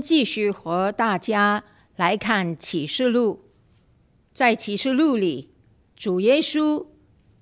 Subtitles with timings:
[0.00, 1.64] 继续和大家
[1.96, 3.44] 来看启示录。
[4.32, 5.50] 在启示录里，
[5.96, 6.86] 主耶稣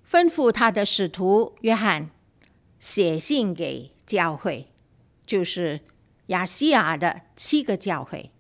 [0.09, 2.11] 吩咐他的使徒约翰
[2.79, 4.69] 写信给教会，
[5.27, 5.81] 就是
[6.29, 8.31] 亚细亚的七个教会。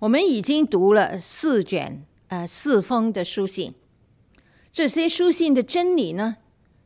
[0.00, 3.74] 我们已经读了四卷，呃，四封的书信。
[4.72, 6.36] 这些书信的真理呢，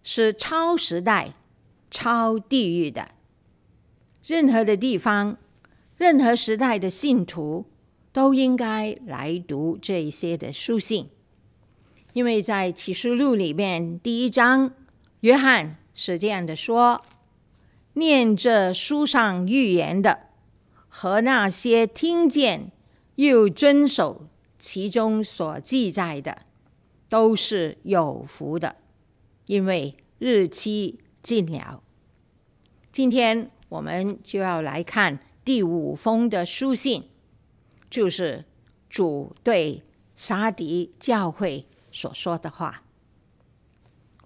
[0.03, 1.35] 是超时代、
[1.91, 3.11] 超地域的。
[4.25, 5.37] 任何的地方、
[6.03, 7.65] 任何时代的信徒
[8.13, 11.09] 都应该来读这一些的书信，
[12.13, 14.75] 因为在启示录里面第一章，
[15.21, 17.05] 约翰是这样的说
[17.95, 20.19] ：“念这书上预言的
[20.89, 22.73] 和那些听见。”
[23.15, 24.27] 又遵守
[24.59, 26.43] 其中所记载的，
[27.09, 28.75] 都是有福的，
[29.47, 31.81] 因为日期近了。
[32.91, 37.09] 今天我们就要来看第五封的书信，
[37.91, 38.45] 就是
[38.89, 39.83] 主对
[40.15, 42.85] 撒狄教会所说的话。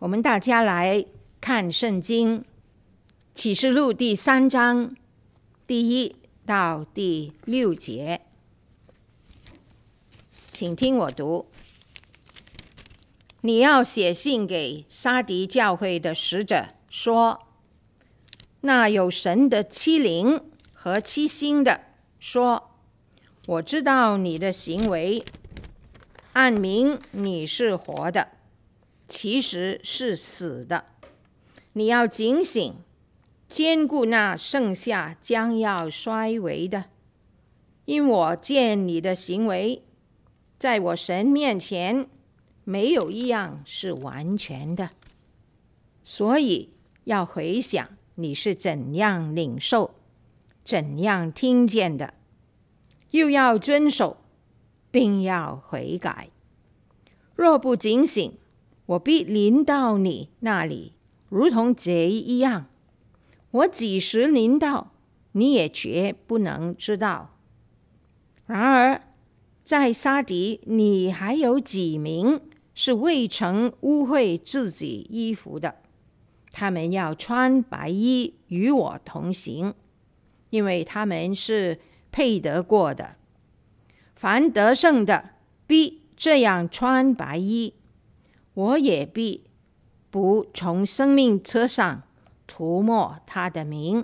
[0.01, 1.07] 我们大家来
[1.41, 2.45] 看圣经
[3.35, 4.95] 启示录第三章
[5.67, 8.21] 第一到第六节。
[10.53, 11.47] 请听我读。
[13.41, 17.47] 你要写信给撒狄教会的使者说：
[18.63, 20.41] 那有神的七灵
[20.87, 21.81] 和七星的
[22.21, 22.71] 说，
[23.49, 25.25] 我知道你的行为，
[26.35, 28.29] 暗明你是活的，
[29.09, 30.85] 其实是死的。
[31.73, 32.73] 你要警醒，
[33.49, 36.85] 坚固那剩下将要衰微的，
[37.87, 39.83] 因我见你的行为。
[40.57, 42.09] 在我神面前，
[42.63, 44.91] 没有一样是完全的，
[46.05, 46.71] 所以
[47.03, 49.97] 要回想你是怎样领受、
[50.67, 52.15] 怎样听见的，
[53.13, 54.17] 又要遵守，
[54.91, 56.31] 并要悔改。
[57.37, 58.37] 若不警醒，
[58.87, 60.95] 我必临到你那里，
[61.29, 62.67] 如同贼一样。
[63.53, 64.91] 我几时临到，
[65.31, 67.37] 你也绝不能知道。
[68.47, 69.03] 然而，
[69.63, 72.41] 在撒狄，你还有几名
[72.75, 75.77] 是未曾污秽自己衣服的？
[76.51, 79.73] 他们要穿白衣与我同行，
[80.57, 81.79] 因为他们是
[82.11, 83.17] 配得过的。
[84.15, 85.33] 凡得胜的，
[85.67, 87.75] 必这样穿白衣，
[88.55, 89.45] 我也必
[90.11, 92.05] 不从生命车上
[92.47, 94.03] 涂抹他的名，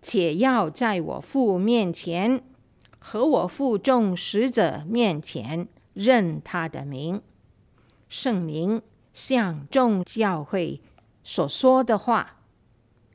[0.00, 2.42] 且要在我父面前。
[2.98, 7.22] 和我父众使者面前认他的名，
[8.08, 8.82] 圣灵
[9.12, 10.80] 向众教会
[11.22, 12.38] 所说的话，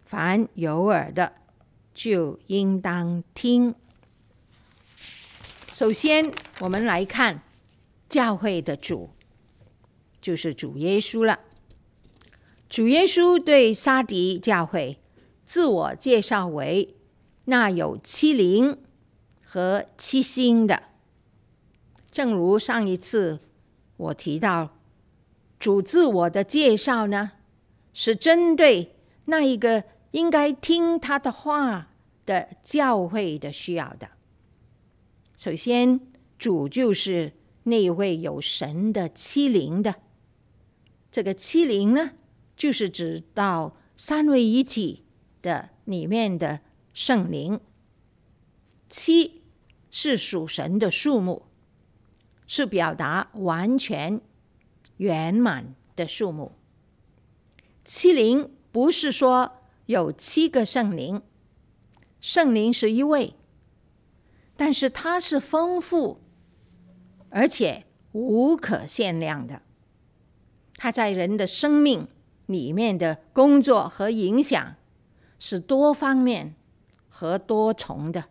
[0.05, 1.33] 凡有耳的
[2.03, 3.75] 就应当听。
[5.71, 6.31] 首先，
[6.61, 7.43] 我们来看
[8.09, 9.11] 教会的主，
[10.19, 11.41] 就是主耶稣了。
[12.67, 14.97] 主耶稣对撒狄教会
[15.45, 16.95] 自我介绍为
[17.45, 18.79] 那有七灵。
[19.43, 20.81] 和七星的，
[22.09, 23.39] 正如上一次
[23.97, 24.75] 我提到，
[25.59, 27.33] 主自我的介绍呢，
[27.93, 28.95] 是针对
[29.25, 31.89] 那一个应该听他的话
[32.31, 34.11] 的教会的需要的。
[35.35, 35.99] 首先，
[36.39, 37.33] 主就是
[37.63, 39.95] 那位有神的七灵的，
[41.11, 42.11] 这个七灵呢，
[42.55, 45.03] 就是指到三位一体
[45.41, 46.61] 的里面的
[46.93, 47.59] 圣灵，
[48.87, 49.41] 七。
[49.93, 51.47] 是属神的数目，
[52.47, 54.21] 是表达完全
[54.95, 56.53] 圆满的数目。
[57.83, 59.51] 七灵不是说
[59.87, 61.21] 有七个圣灵，
[62.21, 63.33] 圣灵是一位，
[64.55, 66.21] 但是它是丰富
[67.31, 69.63] 而且无可限量的。
[70.75, 72.07] 它在人的生命
[72.45, 74.75] 里面的工作和影响
[75.39, 76.55] 是多方面
[77.09, 78.25] 和多重的。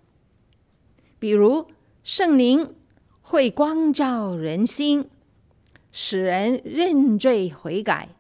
[1.19, 1.69] 比如
[2.03, 2.75] 圣灵
[3.23, 5.11] 会光照人心，
[5.91, 8.11] 使人认罪悔改；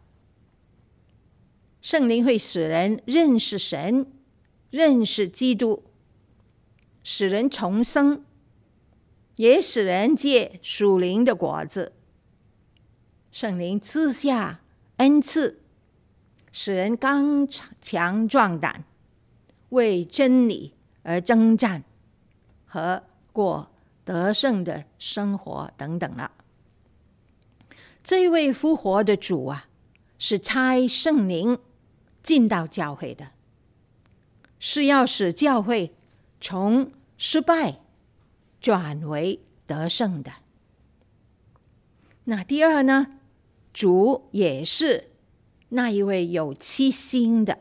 [1.81, 4.07] 圣灵会使人认识神、
[4.71, 5.85] 认识基督，
[7.03, 8.25] 使人重生，
[9.37, 11.93] 也使人结属灵的果子。
[13.31, 14.61] 圣灵赐下
[14.97, 15.61] 恩赐，
[16.51, 17.47] 使人刚
[17.81, 18.85] 强壮胆，
[19.69, 20.73] 为真理
[21.03, 21.85] 而征战。
[22.73, 23.03] 和
[23.33, 23.69] 过
[24.05, 26.31] 得胜的生活等等了。
[28.05, 29.67] 这位复活的主啊，
[30.19, 31.59] 是差圣灵
[32.23, 33.33] 进到教会的，
[34.61, 35.93] 是要使教会
[36.41, 37.81] 从失败
[38.61, 40.31] 转为得胜的。
[42.25, 43.17] 那第二呢？
[43.73, 45.13] 主也是
[45.71, 47.61] 那一位有七星的。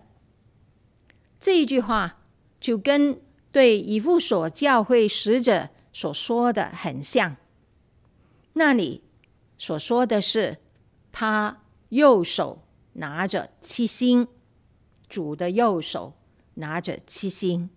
[1.40, 2.20] 这一句话
[2.60, 7.38] 就跟对以弗所教会使者所说的很像。
[8.54, 9.04] 那里
[9.58, 10.58] 所说的是
[11.12, 12.64] 他右手
[12.94, 14.28] 拿着七星，
[15.08, 16.14] 主的右手
[16.60, 17.70] 拿着七星，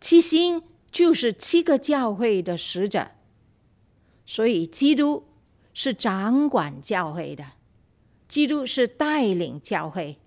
[0.00, 3.10] 七星就是七个教会的使者，
[4.24, 5.26] 所以基督
[5.74, 7.44] 是掌管教会的，
[8.28, 10.18] 基督是带领教会，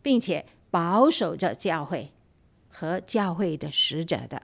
[0.00, 2.12] 并且保守着教会
[2.68, 4.42] 和教会的使者的，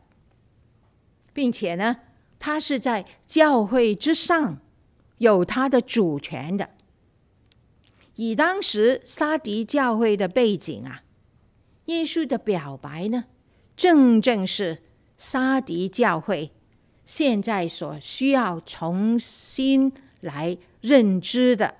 [1.32, 1.98] 并且呢，
[2.38, 4.58] 他是在教会之上
[5.18, 6.70] 有他的主权的。
[8.16, 11.02] 以当时沙迪教会的背景啊，
[11.86, 13.24] 耶稣的表白呢，
[13.76, 14.82] 正正是
[15.16, 16.52] 沙迪教会
[17.04, 21.76] 现在所需要重新来认知的，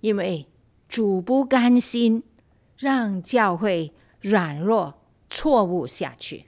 [0.00, 0.46] 因为
[0.88, 2.22] 主不甘心
[2.76, 6.46] 让教会软弱错误下去，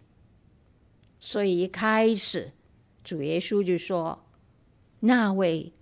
[1.19, 2.52] 所以一开始
[3.02, 4.25] 主耶稣就说
[5.00, 5.72] ：“那位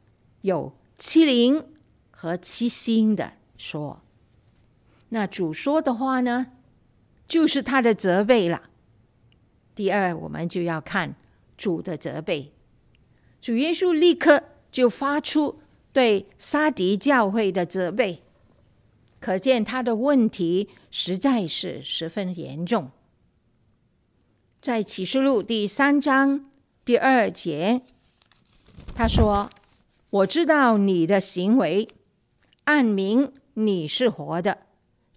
[0.41, 1.65] 有七灵
[2.11, 4.03] 和七星的说，
[5.11, 6.49] 那主说的话呢，
[7.27, 8.63] 就是他的责备了。
[9.75, 11.15] 第二，我们就要看
[11.57, 12.53] 主的责备。
[13.41, 15.61] 主耶稣立刻就发出
[15.93, 18.23] 对撒迪教会的责备，
[19.21, 22.91] 可见他的问题实在是十分严重。
[24.61, 26.51] 在启示录第三章
[26.85, 27.81] 第二节，
[28.95, 29.49] 他说
[30.11, 31.89] ：“我知道你的行为。”
[32.65, 34.67] 暗明你是活的，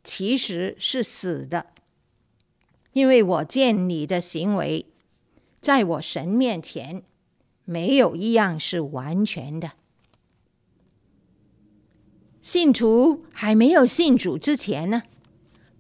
[0.04, 1.68] 其实是死的，
[2.94, 4.86] 因为我见你的行为，
[5.60, 7.04] 在我神面前，
[7.66, 9.72] 没有一样是完全的。
[12.42, 15.04] 信徒还没有信主之前呢，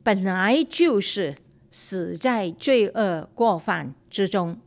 [0.03, 1.35] 本来就是
[1.71, 4.59] 死在罪恶过犯之中，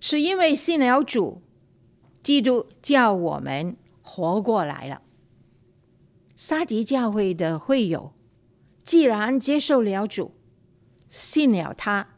[0.00, 1.40] 是因为信了主，
[2.24, 5.02] 基督叫我们活过来了。
[6.34, 8.12] 沙迪教会的会友，
[8.84, 10.32] 既然接受了主，
[11.08, 12.08] 信了他，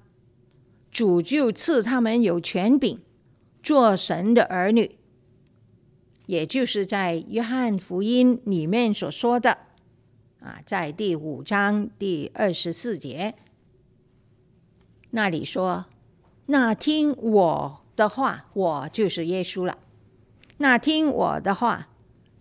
[0.91, 3.01] 主就赐他们有权柄，
[3.63, 4.99] 做神的儿女，
[6.27, 9.59] 也就是在约翰福音里面所说的，
[10.41, 13.35] 啊，在第五章第二十四节
[15.11, 15.87] 那里说
[16.47, 19.79] ：“那听我的话，我就是耶稣了。
[20.59, 21.89] 那听我的话。”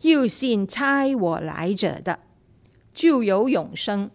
[0.02, 2.20] 又信差我来者的，
[2.96, 4.10] 就有永生，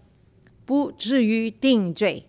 [0.64, 2.26] 不至于定罪，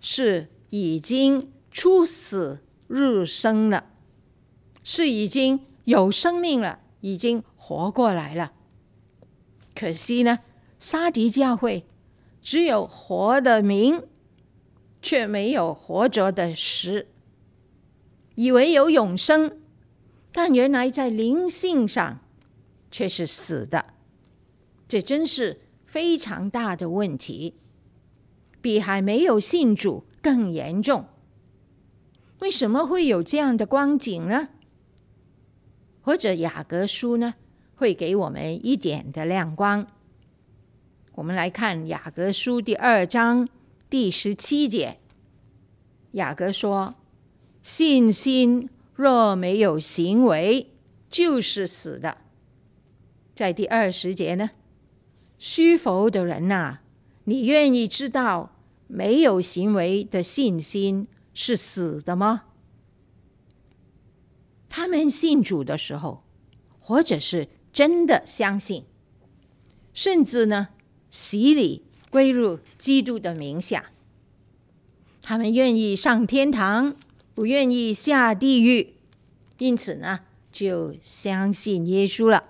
[0.00, 3.90] 是已经出死入生了，
[4.82, 8.52] 是已经有生命了，已经活过来了。
[9.74, 10.38] 可惜呢，
[10.78, 11.84] 沙迪教会
[12.40, 14.02] 只有活的名，
[15.02, 17.08] 却没有活着的实，
[18.36, 19.60] 以为有永生，
[20.32, 22.20] 但原来在灵性上。
[22.94, 23.86] 却是死的，
[24.86, 27.52] 这真是非常大的问题，
[28.62, 31.04] 比还没有信主更严重。
[32.38, 34.48] 为什么会有这样的光景呢？
[36.00, 37.34] 或者雅各书呢，
[37.74, 39.86] 会给我们一点的亮光。
[41.16, 43.46] 我们来看雅各书第二章
[43.90, 44.96] 第十七节，
[46.12, 46.94] 雅各说
[47.62, 50.68] ：“信心若没有行为，
[51.10, 52.16] 就是死的。”
[53.36, 54.52] 在第二十节呢，
[55.44, 56.78] 虚浮的人呐、
[57.24, 58.54] 你愿意知道
[58.86, 62.44] 没有行为的信心是死的吗？
[64.68, 66.22] 他们信主的时候，
[66.78, 68.84] 或者是真的相信，
[69.92, 70.68] 甚至呢，
[71.10, 73.86] 洗礼归入基督的名下，
[75.20, 76.94] 他们愿意上天堂，
[77.34, 78.94] 不愿意下地狱，
[79.58, 80.20] 因此呢，
[80.52, 82.44] 就相信耶稣了。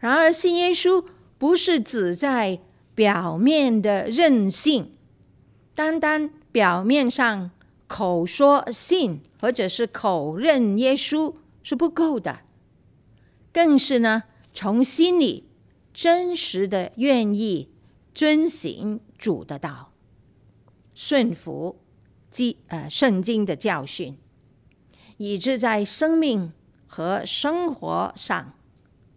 [0.00, 1.04] 然而，信耶稣
[1.42, 2.60] 不是只在
[2.94, 4.92] 表面的任性，
[5.74, 7.50] 单单表面上
[7.88, 11.34] 口说信，或者是口认耶稣
[11.64, 12.42] 是不够的，
[13.52, 14.22] 更是呢，
[14.54, 15.48] 从心里
[15.92, 17.70] 真实的愿意
[18.14, 19.90] 遵行主的道，
[20.94, 21.80] 顺服
[22.30, 24.16] 经呃圣经的教训，
[25.16, 26.52] 以致在生命
[26.86, 28.54] 和生活上。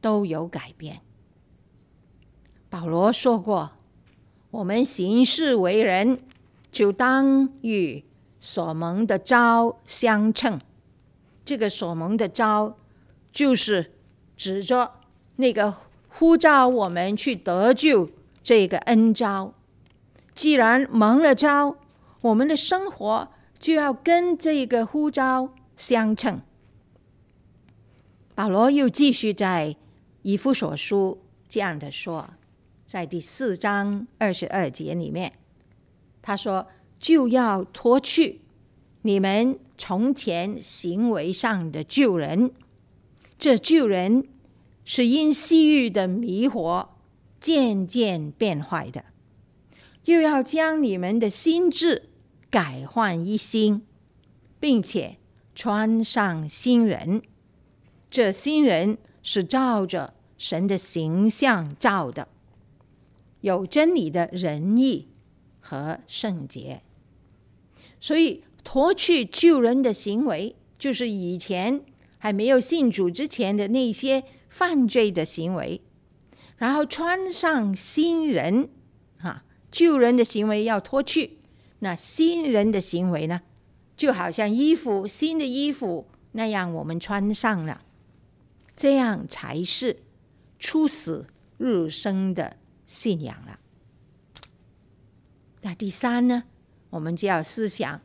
[0.01, 1.01] 都有改变。
[2.69, 3.71] 保罗说过
[4.51, 6.19] ：“我们行事为人，
[6.71, 8.03] 就当与
[8.39, 10.59] 所蒙的招相称。
[11.45, 12.75] 这个所蒙的招，
[13.31, 13.93] 就是
[14.35, 14.91] 指着
[15.37, 15.73] 那个
[16.07, 18.09] 呼召我们去得救
[18.43, 19.53] 这个恩招。
[20.33, 21.77] 既然蒙了招，
[22.21, 26.41] 我们的生活就要跟这个呼召相称。
[28.33, 29.77] 保罗又继续在
[30.23, 32.31] 以弗所书这样的说，
[32.95, 35.33] 在第四章二十二节里面，
[36.21, 38.39] 他说：“就要脱去
[39.01, 42.53] 你们从前行为上的旧人，
[43.37, 44.29] 这旧人
[44.85, 46.87] 是因西域的迷惑
[47.41, 49.01] 渐渐变坏的；
[50.05, 52.11] 又要将你们的心志
[52.49, 53.85] 改换一新，
[54.57, 55.17] 并且
[55.53, 57.21] 穿上新人。”
[58.09, 62.29] 这新人是照着神的形象造的，
[63.45, 65.09] 有真理的仁义
[65.59, 66.81] 和圣洁。
[67.99, 71.81] 所以脱去旧人的行为，就是以前
[72.17, 75.81] 还没有信主之前的那些犯罪的行为，
[76.57, 78.69] 然后穿上新人。
[79.19, 81.37] 哈，旧人的行为要脱去，
[81.79, 83.41] 那新人的行为呢，
[83.95, 87.83] 就好像衣服，新的衣服那样，我们穿上了。
[88.75, 90.01] 这样才是
[90.59, 93.59] 出死入生的信仰了。
[95.61, 96.43] 那第三呢，
[96.89, 98.01] 我们就要思想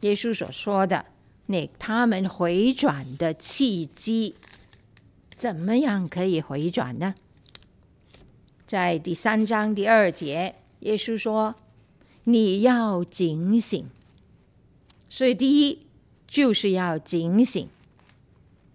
[0.00, 1.06] 耶稣所说的
[1.46, 4.34] 那他们回转的契机，
[5.36, 7.14] 怎么样可以回转呢？
[8.66, 11.54] 在第三章第二节，耶稣说
[12.24, 13.86] ：“你要警醒。”
[15.10, 15.86] 所以第一
[16.26, 17.68] 就是要警醒。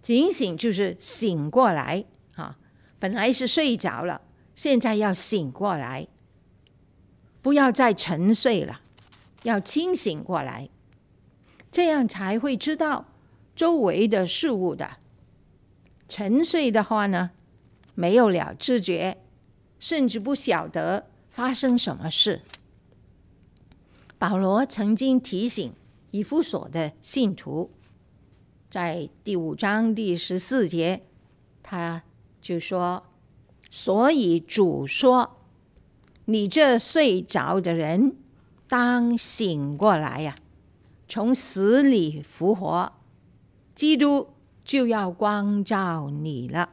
[0.00, 2.04] 警醒就是醒过来
[2.36, 2.56] 啊！
[2.98, 4.20] 本来是睡着了，
[4.54, 6.06] 现在要醒过来，
[7.40, 8.80] 不要再沉睡了，
[9.42, 10.68] 要清醒过来，
[11.70, 13.06] 这样才会知道
[13.54, 14.98] 周围的事物的。
[16.08, 17.30] 沉睡的话呢，
[17.94, 19.18] 没有了知觉，
[19.78, 22.42] 甚至不晓得发生什么事。
[24.18, 25.72] 保罗曾经提醒
[26.10, 27.70] 以弗所的信徒。
[28.68, 31.02] 在第五章第十四节，
[31.62, 32.02] 他
[32.40, 33.04] 就说
[33.70, 35.38] ：“所以主说，
[36.24, 38.16] 你这睡着的人，
[38.66, 40.34] 当醒过来呀，
[41.08, 42.92] 从死里复活，
[43.74, 44.30] 基督
[44.64, 46.70] 就要光照你了。”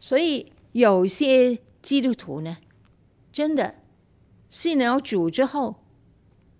[0.00, 2.56] 所以有些基督徒呢，
[3.32, 3.76] 真的
[4.48, 5.76] 信了主之后，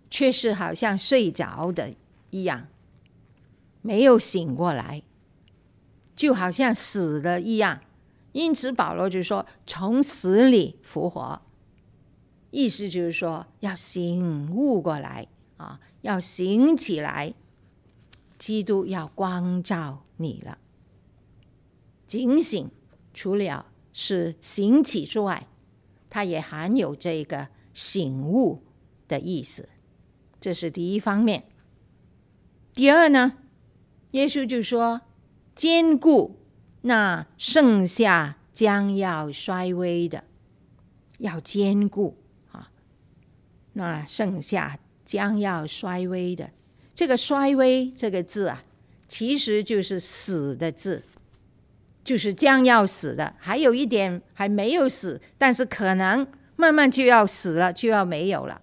[0.09, 1.95] 却是好像睡着的
[2.31, 2.69] 一样。
[3.83, 5.03] 没有醒过来，
[6.15, 7.81] 就好像死了一样。
[8.33, 11.43] 因此保罗就说：“从死里复活。”
[12.51, 17.35] 意思就是说要醒悟过来啊，要醒起来。
[18.39, 20.59] 基督要光照你了。
[22.07, 22.71] 警醒
[23.13, 25.47] 除了是醒起之外，
[26.09, 28.63] 它也含有这个醒悟
[29.07, 29.69] 的意思。
[30.41, 31.45] 这是第一方面。
[32.73, 33.35] 第二呢？
[34.13, 35.03] 耶稣就说
[35.55, 36.40] ：“坚固
[36.83, 40.25] 那剩下将要衰微的，
[41.19, 42.17] 要坚固
[42.53, 42.71] 啊！
[43.75, 46.51] 那剩下将要衰微的，
[46.95, 48.65] 这个‘衰微’这个字啊，
[49.07, 51.05] 其实就是死的字，
[52.03, 53.35] 就是将要死的。
[53.39, 58.61] 还有一点还没有死，但是可能慢慢就要死了，就要没有了。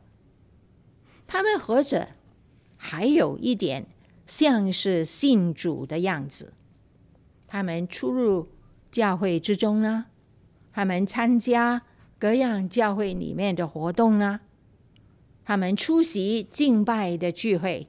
[1.27, 2.07] 他们或者
[2.77, 3.85] 还有一点。”
[4.27, 6.51] 像是信主的样子，
[7.47, 8.49] 他们出入
[8.91, 10.07] 教会之中呢，
[10.71, 11.81] 他们参加
[12.19, 14.41] 各样教会里面的活动呢，
[15.45, 17.87] 他们出席敬拜的聚会，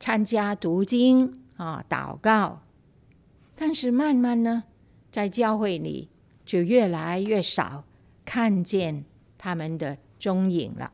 [0.00, 2.62] 参加读经啊、祷告，
[3.54, 4.64] 但是慢慢呢，
[5.12, 6.08] 在教会里
[6.46, 7.84] 就越来越少
[8.24, 9.04] 看见
[9.36, 10.92] 他们的踪影了，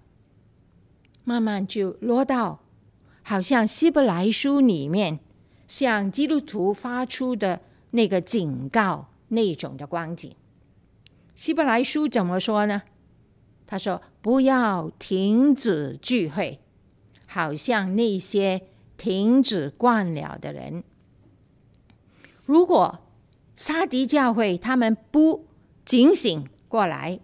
[1.23, 2.61] 慢慢就落到。
[3.26, 5.18] 好像希伯来书里面
[5.66, 10.35] 向基督徒发出的那个警告那种的光景。
[11.35, 12.83] 希伯来书怎么说呢？
[13.66, 16.61] 他说：“不要停止聚会，
[17.26, 18.62] 好像那些
[18.97, 20.85] 停止惯了的人。
[22.44, 23.00] 如果
[23.56, 25.47] 撒狄教会他们不
[25.85, 27.21] 警醒过来，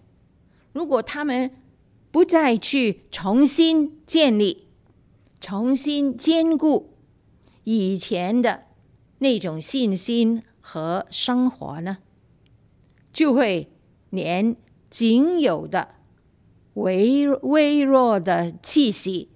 [0.73, 1.51] 如果他们
[2.11, 4.67] 不再去重新建立。”
[5.43, 6.90] 重新坚固
[7.73, 8.65] 以前的
[9.19, 11.99] 那种信心和生活呢，
[13.13, 13.71] 就会
[14.09, 14.57] 连
[14.91, 15.95] 仅有的
[16.75, 19.29] 微微弱的气息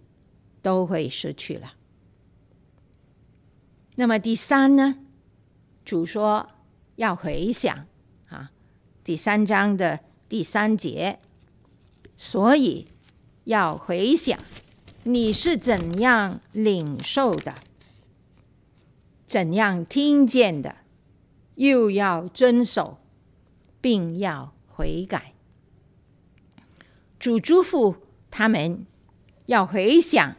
[0.62, 1.74] 都会失去了。
[3.94, 4.96] 那么第三呢？
[5.84, 6.48] 主说
[6.96, 7.86] 要回想
[8.30, 8.50] 啊，
[9.04, 11.20] 第三章的第三节，
[12.16, 12.88] 所以
[13.44, 14.36] 要回想
[15.04, 17.54] 你是怎样领受的，
[19.34, 20.76] 怎样听见的，
[21.56, 22.98] 又要遵守，
[23.80, 25.34] 并要悔改。
[27.18, 27.96] 主嘱咐
[28.30, 28.86] 他们
[29.46, 30.36] 要回想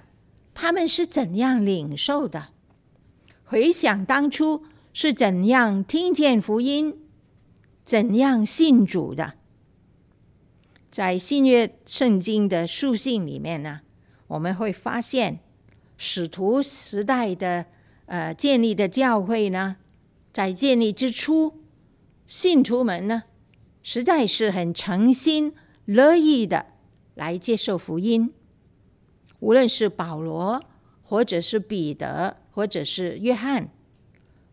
[0.54, 2.54] 他们是怎样领受的，
[3.44, 4.64] 回想当初。
[4.94, 6.98] 是怎样听见福音，
[7.84, 9.34] 怎样信主的？
[10.90, 13.82] 在新约圣经的书信里面呢，
[14.28, 15.42] 我们会发现，
[15.98, 17.66] 使徒时代的
[18.06, 19.78] 呃建立的教会呢，
[20.32, 21.62] 在建立之初，
[22.28, 23.24] 信徒们呢，
[23.82, 25.54] 实在是很诚心
[25.86, 26.68] 乐意的
[27.14, 28.34] 来接受福音。
[29.40, 30.64] 无论是保罗，
[31.04, 33.70] 或者是彼得，或者是约翰。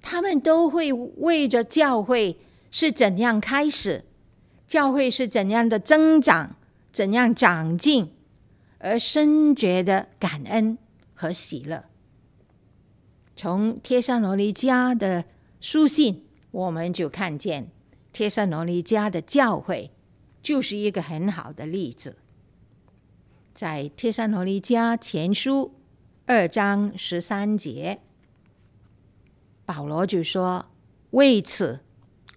[0.01, 2.39] 他们都会为着教会
[2.71, 4.05] 是怎样开始，
[4.67, 6.57] 教会是怎样的增长，
[6.93, 8.13] 怎样长进，
[8.79, 10.77] 而深觉的感恩
[11.15, 11.85] 和喜乐。
[13.35, 15.25] 从帖撒罗尼迦的
[15.61, 17.71] 书信，我们就看见
[18.13, 19.91] 帖撒罗尼迦的教会
[20.43, 22.17] 就是一个很好的例子。
[23.55, 25.75] 在帖撒罗尼迦前书
[26.27, 28.01] 二章十三节。
[29.65, 30.67] 保罗就说
[31.13, 31.81] ：“为此，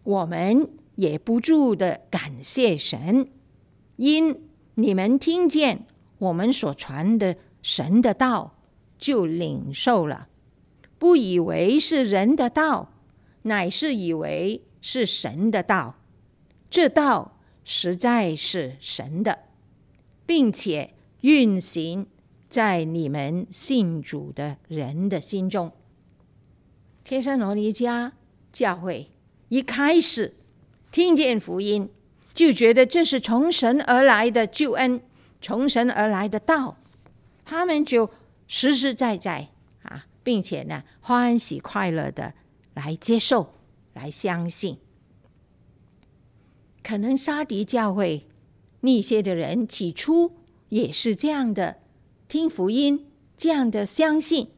[0.03, 3.29] 我们也不住的感谢神，
[3.97, 5.87] 因你们听见
[6.19, 8.59] 我们所传的神的道，
[8.97, 10.29] 就领受了，
[11.05, 12.91] 不以为是人的道，
[13.43, 15.97] 乃是以为是神的道。
[16.67, 19.37] 这道实在是神的，
[20.25, 22.07] 并且运行
[22.49, 25.71] 在你们信主的人的心中。”
[27.05, 28.13] 天山罗尼迦
[28.51, 29.11] 教会
[29.49, 30.33] 一开始
[30.91, 31.87] 听见福音，
[32.33, 34.99] 就觉得这是从神而来的救恩，
[35.39, 36.77] 从神而来的道，
[37.45, 38.09] 他们就
[38.47, 39.49] 实实在在，
[40.25, 42.33] 并且呢欢喜快乐的
[42.73, 43.53] 来接受、
[43.93, 44.79] 来相信。
[46.81, 48.27] 可能沙迪教会
[48.81, 50.35] 那些的人起初
[50.69, 51.77] 也是这样的
[52.27, 53.05] 听福音，
[53.37, 54.49] 这样的相信。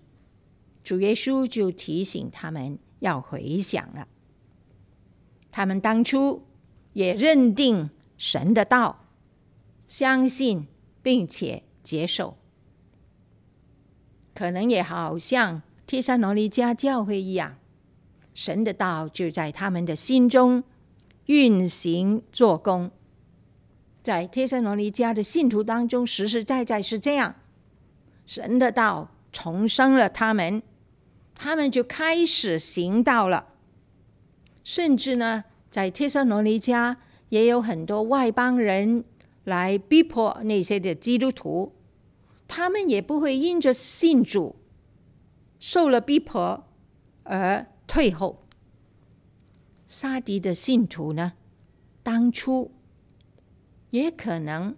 [0.85, 4.07] 主耶稣就提醒他们要回想了。
[5.51, 6.47] 他们当初
[6.93, 9.05] 也认定神的道，
[9.87, 10.67] 相信
[11.01, 12.37] 并且接受，
[14.37, 17.55] 可能也好像帖撒罗尼迦教会一样，
[18.35, 20.63] 神的道就在他们的心中
[21.25, 22.91] 运行做工。
[24.03, 27.33] 在帖撒罗尼迦的信徒当中，实实在在是这样，
[28.27, 30.61] 神的道重生了他们。
[31.33, 33.47] 他们就开始行道了，
[34.63, 36.95] 甚至呢，在帖撒罗尼迦
[37.29, 39.03] 也有很多外邦人
[39.45, 41.73] 来逼迫那些的基督徒，
[42.47, 44.55] 他们也不会因着信主
[45.59, 46.67] 受了逼迫
[47.23, 48.43] 而退后。
[49.85, 51.33] 撒狄的信徒呢，
[52.03, 52.71] 当初
[53.89, 54.75] 也可能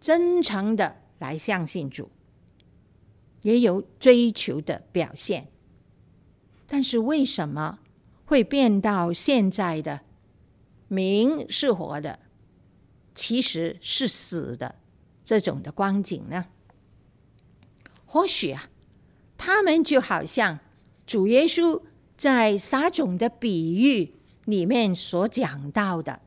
[0.00, 2.10] 真诚的来相信主，
[3.42, 5.48] 也有追求的表现。
[6.66, 7.78] 但是为什么
[8.24, 10.00] 会变到现在的
[10.88, 12.18] 名是活的，
[13.14, 14.74] 其实是死的
[15.24, 16.46] 这种的光景呢？
[18.08, 18.70] 或许啊，
[19.36, 20.58] 他们就好像
[21.06, 21.82] 主耶稣
[22.16, 24.14] 在撒种的比喻
[24.46, 26.22] 里面所讲到的，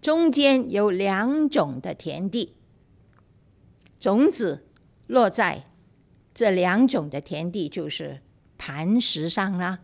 [0.00, 2.54] 中间有两种的田地，
[4.00, 4.66] 种子
[5.06, 5.66] 落在
[6.34, 8.22] 这两种的田地，就是。
[8.62, 9.78] 磐石上啦，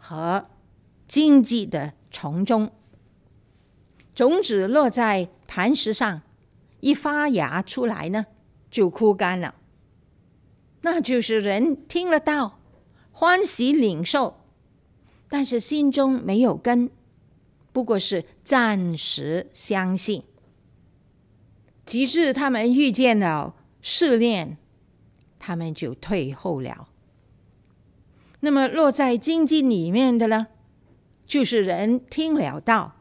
[0.00, 0.48] 和
[1.06, 2.72] 荆棘的丛中，
[4.14, 6.22] 种子落在磐石上，
[6.80, 8.24] 一发芽出来呢，
[8.70, 9.54] 就枯干了。
[10.82, 12.60] 那就是人听了道，
[13.10, 14.40] 欢喜领受，
[15.28, 16.90] 但是心中没有根，
[17.72, 20.24] 不过是暂时相信，
[21.86, 24.58] 及至他们遇见了试炼，
[25.38, 26.88] 他们就退后了。
[28.40, 30.48] 那么落在经济里面的呢，
[31.24, 32.96] 就是人听了道，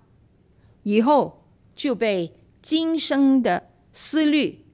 [0.83, 1.43] 以后
[1.75, 4.65] 就被今生的思虑、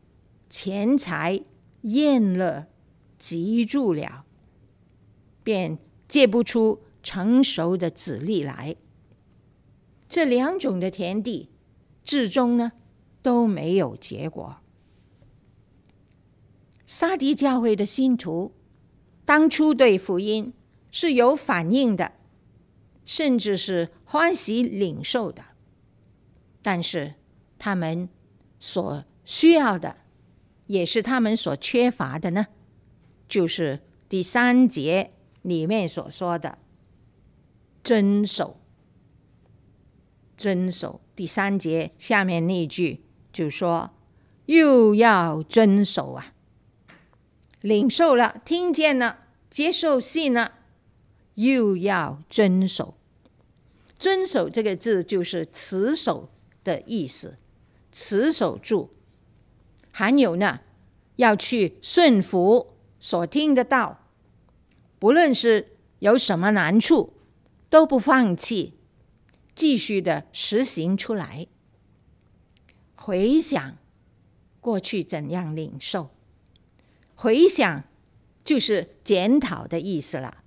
[0.49, 1.39] 钱财、
[1.83, 2.67] 厌乐
[3.17, 4.25] 急住了，
[5.43, 5.77] 便
[6.07, 8.75] 结不出成熟的子粒来。
[10.09, 11.49] 这两种的田地，
[12.03, 12.73] 至终呢
[13.21, 14.57] 都没有结果。
[16.85, 18.53] 撒狄教会的信徒
[19.25, 20.53] 当初对福音
[20.89, 22.13] 是有反应的，
[23.03, 25.43] 甚至是欢喜领受的，
[26.61, 27.15] 但是
[27.59, 28.07] 他们
[28.57, 29.97] 所需要的，
[30.67, 32.47] 也是他们所缺乏的呢，
[33.27, 35.11] 就是第三节
[35.41, 36.57] 里面所说的
[37.83, 38.59] 遵守。
[40.37, 43.91] 遵守第三节下面那句就说，
[44.45, 46.33] 又要遵守啊，
[47.61, 50.59] 领受了，听见了，接受信了，
[51.33, 52.93] 又要遵守。
[53.97, 56.29] 遵守这个字就是持守
[56.63, 57.39] 的意思，
[57.91, 58.91] 持守住，
[59.91, 60.61] 还有呢，
[61.15, 62.76] 要去顺服
[63.07, 64.01] 所听的道，
[64.99, 67.13] 不论是有什么难处，
[67.69, 68.73] 都不放弃。
[69.55, 71.47] 继续的实行出来，
[72.97, 73.77] 回想
[74.59, 76.09] 过去怎样领受，
[77.15, 77.85] 回想
[78.43, 80.39] 就是检讨的意思了。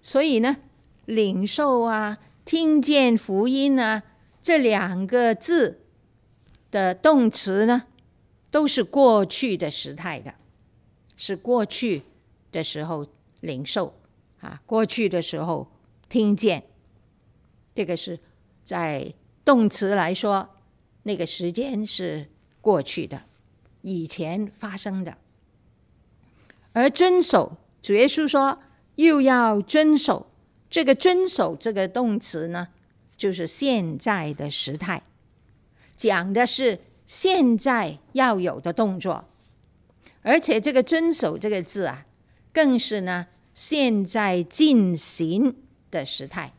[0.00, 0.58] 所以呢，
[1.04, 4.04] 领受啊，听见福音啊，
[4.40, 5.80] 这两个字
[6.70, 7.86] 的动词呢，
[8.52, 10.36] 都是过去的时态的，
[11.16, 12.02] 是过去
[12.52, 13.06] 的时候
[13.40, 13.94] 领受
[14.40, 15.66] 啊，过去的时候
[16.08, 16.62] 听见。
[17.74, 18.18] 这个是
[18.64, 19.12] 在
[19.44, 20.48] 动词来说，
[21.02, 22.28] 那个时间是
[22.60, 23.22] 过去的，
[23.82, 25.18] 以前发生的。
[26.72, 28.58] 而遵守，主耶稣说
[28.96, 30.26] 又要遵守，
[30.68, 32.68] 这个遵守这个动词呢，
[33.16, 35.02] 就是现在的时态，
[35.96, 39.24] 讲的是现在要有的动作，
[40.26, 42.04] 而且这个遵守这个字啊，
[42.52, 45.54] 更是呢现在进行
[45.88, 46.52] 的时态。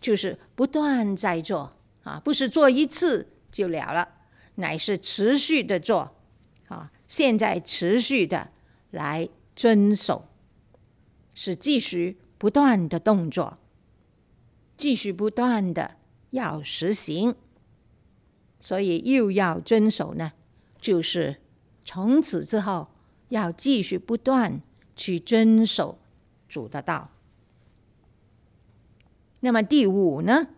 [0.00, 4.08] 就是不断在做啊，不是做一次就了了，
[4.54, 6.16] 乃是持续的做
[6.68, 6.90] 啊。
[7.06, 8.48] 现在持续的
[8.92, 10.26] 来遵守，
[11.34, 13.58] 是继续不断的动作，
[14.78, 15.96] 继续不断的
[16.30, 17.34] 要实行。
[18.58, 20.32] 所以又要遵守呢，
[20.80, 21.36] 就是
[21.84, 22.88] 从此之后
[23.30, 24.60] 要继续不断
[24.94, 25.98] 去遵守
[26.48, 27.10] 主的道。
[29.40, 30.48] 那么第五呢，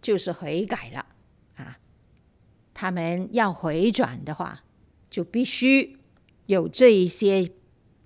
[0.00, 1.06] 就是悔改了
[1.56, 1.78] 啊。
[2.72, 4.64] 他们要回转的话，
[5.10, 5.98] 就必须
[6.46, 7.52] 有这一些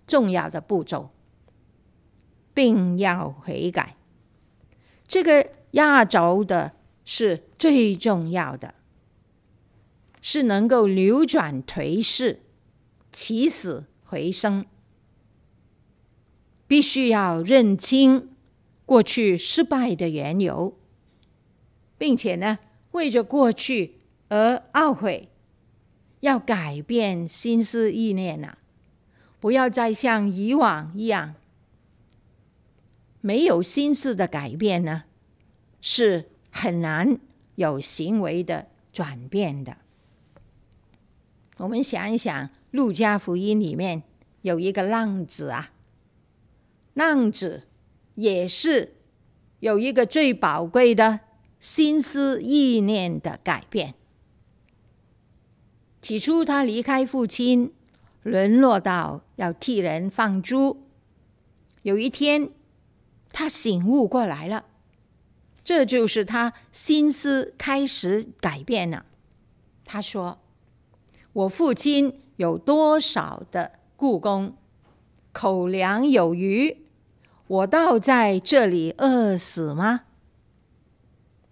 [0.07, 1.11] 重要的步骤，
[2.52, 3.96] 并要悔改。
[5.07, 6.72] 这个压轴的
[7.05, 8.74] 是最重要的，
[10.20, 12.42] 是能够扭转颓势、
[13.12, 14.66] 起死回生，
[16.66, 18.31] 必须要认清。
[18.85, 20.77] 过去失败的缘由，
[21.96, 22.59] 并且呢，
[22.90, 25.31] 为着过去而懊悔，
[26.20, 28.59] 要改变心思意念呐、
[29.40, 31.37] 不要再像以往一样，
[33.22, 35.05] 没有心思的改变呢，
[35.81, 37.18] 是很难
[37.55, 39.79] 有行为的转变的。
[41.59, 44.03] 我们想一想，《路加福音》里面
[44.41, 45.71] 有一个浪子啊，
[46.95, 47.69] 浪子。
[48.15, 48.97] 也是
[49.61, 51.21] 有一个最宝贵的
[51.59, 53.95] 心思意念的改变。
[56.03, 57.73] 起初，他离开父亲，
[58.23, 60.83] 沦落到要替人放猪。
[61.81, 62.51] 有一天，
[63.31, 64.67] 他醒悟过来了，
[65.65, 69.07] 这就是他心思开始改变了。
[69.87, 70.39] 他说
[71.33, 74.57] ：“我父亲有多少的故宫，
[75.33, 76.79] 口粮有余。”
[77.49, 80.05] 我倒在这里饿死吗？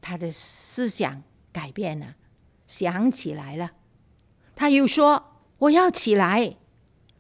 [0.01, 2.15] 他的思想改变了，
[2.67, 3.73] 想起来了，
[4.57, 6.57] 他又说：“我要起来，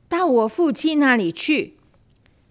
[0.08, 1.78] 到我父亲那里去，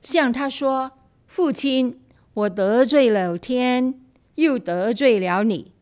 [0.02, 0.92] 向他说
[1.26, 2.00] ：‘父亲，
[2.34, 4.00] 我得罪了天，
[4.36, 5.74] 又得罪了你。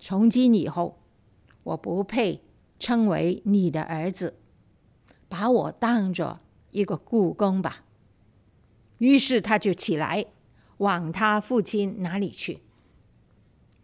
[0.00, 0.98] 从今以后，
[1.62, 2.40] 我不配
[2.80, 4.34] 称为你的儿子，
[5.28, 7.84] 把我当作一个雇工吧。’”
[8.98, 10.26] 于是他就起来，
[10.78, 12.60] 往他父亲那里去。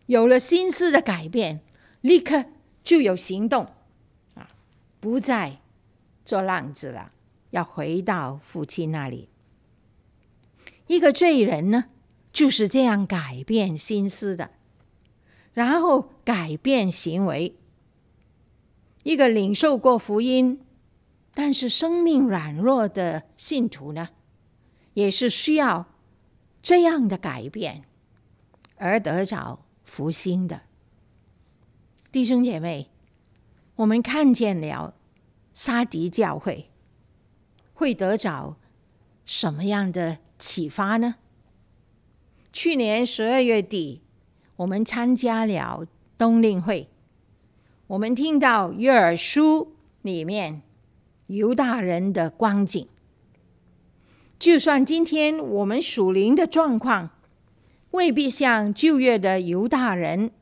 [0.07, 1.61] 有了心思的改变，
[2.01, 2.47] 立刻
[2.83, 3.67] 就有行动，
[4.35, 4.49] 啊，
[5.01, 5.59] 不再
[6.25, 7.13] 做浪子了，
[7.51, 9.29] 要回到父亲那里。
[10.87, 11.87] 一个罪人呢，
[12.33, 14.51] 就是这样改变心思的，
[15.53, 17.55] 然后改变行为。
[19.03, 20.62] 一个领受过福音，
[21.35, 24.11] 但是生命软弱的信徒呢，
[24.95, 25.87] 也是需要
[26.63, 27.85] 这样的改变，
[28.77, 30.63] 而得着福星的
[32.11, 32.91] 弟兄姐妹，
[33.77, 34.95] 我们看见了
[35.55, 36.71] 撒狄教会
[37.73, 38.57] 会得着
[39.25, 41.17] 什么样的启发呢？
[42.53, 44.03] 去年十二月底，
[44.57, 45.87] 我们参加了
[46.19, 46.91] 冬令会，
[47.87, 50.61] 我们听到约尔书里面
[51.37, 52.87] 犹大人的光景。
[54.39, 57.11] 就算今天我们属灵的状况
[57.93, 60.33] 未必像旧约的犹大人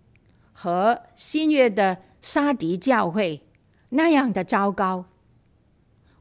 [0.53, 3.43] 和新约的撒狄教会
[3.91, 5.07] 那样的糟糕，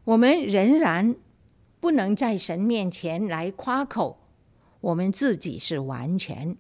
[0.04, 1.16] 我们仍然
[1.80, 4.20] 不能在神面前来夸口。
[4.82, 6.56] 我们自己是完全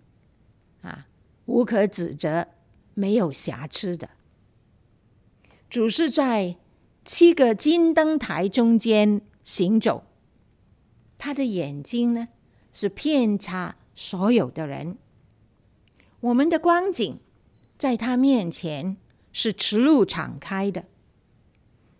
[0.82, 1.08] 啊，
[1.45, 2.48] 无可指责、
[2.93, 4.10] 没有瑕疵的。
[5.69, 6.58] 主是在
[7.12, 10.04] 七个金灯台中间行走，
[11.17, 12.28] 他的眼睛呢
[12.72, 14.95] 是遍察所有的人。
[16.19, 17.19] 我们的光景
[17.80, 18.95] 在他面前
[19.32, 20.86] 是赤露敞开的。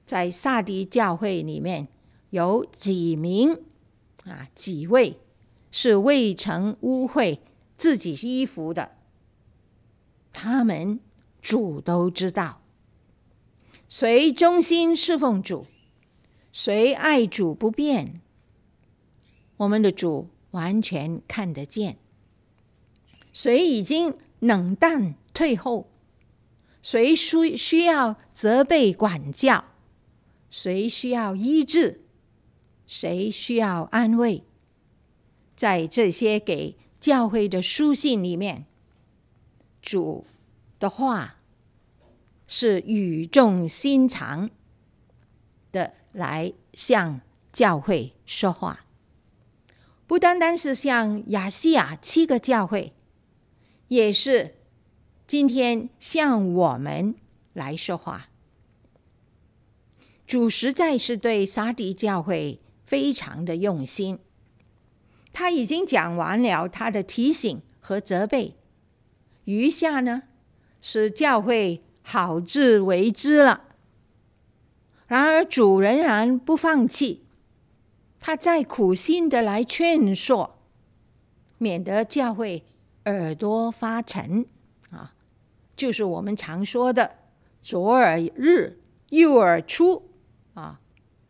[0.06, 1.88] 在萨迪教会里面
[2.30, 3.64] 有几名
[4.26, 5.20] 啊，几位。
[5.72, 7.40] 是未曾污秽
[7.78, 8.92] 自己衣服的，
[10.32, 11.00] 他们
[11.42, 12.59] 主都知道。
[13.90, 15.66] 谁忠心侍奉主，
[16.52, 18.22] 谁爱主不变，
[19.58, 21.98] 我们的主完全看得见。
[23.34, 25.90] 谁已经冷淡退后，
[26.84, 29.66] 谁需需要责备管教，
[30.52, 32.04] 谁需要医治，
[32.86, 34.44] 谁需要安慰。
[35.56, 38.68] 在这些给教会的书信里面，
[39.82, 40.28] 主
[40.78, 41.39] 的话
[42.52, 44.50] 是语重心长
[45.72, 47.22] 的来向
[47.54, 48.88] 教会说话，
[50.08, 52.92] 不单单是向亚细亚七个教会，
[53.90, 54.56] 也是
[55.28, 57.14] 今天向我们
[57.54, 58.30] 来说话。
[60.26, 64.18] 主实在是对撒狄教会非常的用心。
[65.32, 68.56] 他已经讲完了他的提醒和责备，
[69.44, 70.24] 余下呢
[70.82, 73.66] 是教会好自为之了。
[75.06, 77.24] 然而主仍然不放弃，
[78.20, 80.58] 他再苦心的来劝说，
[81.60, 82.64] 免得教会
[83.06, 84.48] 耳朵发沉
[84.90, 85.14] 啊，
[85.76, 87.12] 就是我们常说的
[87.62, 88.80] 左耳日
[89.12, 90.10] 右耳出
[90.56, 90.80] 啊，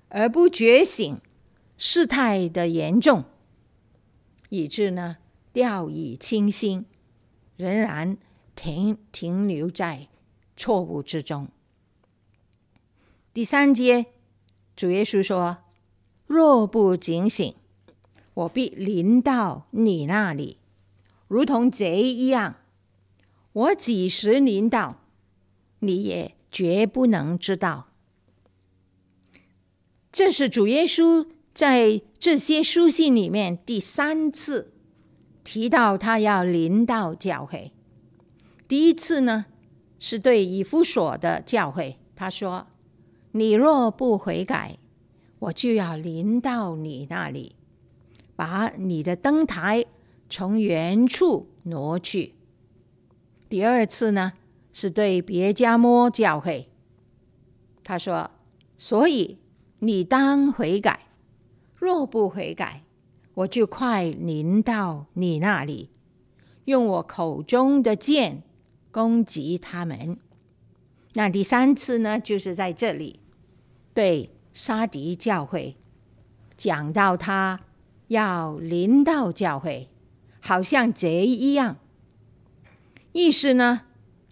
[0.08, 1.20] 而不觉醒
[1.78, 3.26] 事态的严重。
[4.48, 5.18] 以致呢，
[5.52, 6.86] 掉以轻心，
[7.58, 8.18] 仍然
[8.56, 10.09] 停停留在
[10.60, 11.48] 错误之中。
[13.34, 14.08] 第三节，
[14.76, 15.60] 主耶稣说
[16.28, 17.56] ：“若不警醒，
[18.34, 20.58] 我必临到你那里，
[21.30, 22.58] 如同贼一样。
[23.54, 24.98] 我几时临到，
[25.80, 27.88] 你也绝不能知道。”
[30.12, 31.26] 这是主耶稣。
[31.52, 34.72] 在这些书信里面，第三次
[35.43, 37.74] 提到他要临到教会。
[38.65, 39.48] 第一次呢，
[40.00, 42.68] 是对以弗所的教诲，他说
[43.34, 44.80] ：“你若不悔改，
[45.40, 47.56] 我就要临到你那里，
[48.36, 49.86] 把你的灯台
[50.30, 52.36] 从原处挪去。”
[53.50, 54.34] 第二次呢，
[54.72, 56.66] 是对别迦摩教诲，
[57.84, 58.32] 他说
[58.78, 59.38] ：“所以
[59.80, 61.08] 你当悔改。”
[61.76, 62.84] 若不悔改，
[63.34, 65.90] 我就快临到你那里，
[66.66, 68.44] 用我口中的剑
[68.91, 70.17] 攻击他们。
[71.13, 73.19] 那第三次呢，就是在这里
[73.93, 75.75] 对沙迪教会
[76.56, 77.60] 讲到他
[78.08, 79.89] 要临到教会，
[80.39, 81.78] 好像贼一样。
[83.12, 83.82] 意思呢，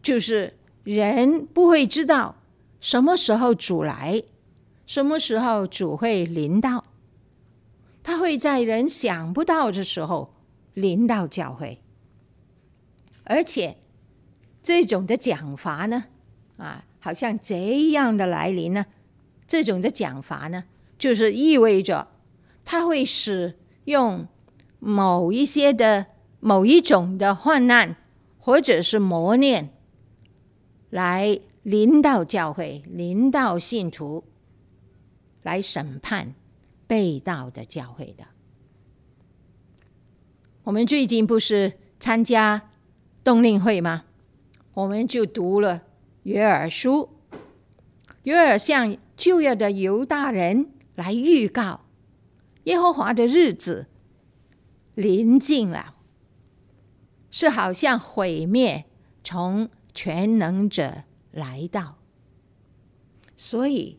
[0.02, 2.36] 就是人不会知道
[2.80, 4.24] 什么时候主来，
[4.86, 6.86] 什么时候主会临到。
[8.04, 10.34] 他会在人想不到的时候
[10.74, 11.82] 临到教会，
[13.26, 13.76] 而且
[14.68, 16.08] 这种的讲法呢，
[16.58, 18.86] 啊，好像这样的来临呢，
[19.48, 20.66] 这种的讲法呢，
[20.98, 22.10] 就是意味着
[22.66, 24.28] 他会使用
[24.80, 26.08] 某一些的
[26.42, 27.96] 某一种的患难
[28.38, 29.70] 或者是磨练
[30.90, 34.26] 来临到教会，临到信徒，
[35.44, 36.36] 来审判。
[36.86, 38.26] 被盗的教会的，
[40.64, 42.70] 我们最近不是参加
[43.24, 44.04] 冬令会吗？
[44.78, 45.82] 我们就读了
[46.22, 47.10] 约尔书，
[48.26, 51.86] 约尔向旧约的犹大人来预告
[52.66, 53.88] 耶和华的日子
[54.94, 55.96] 临近了，
[57.32, 58.86] 是好像毁灭
[59.24, 61.98] 从全能者来到，
[63.36, 63.98] 所以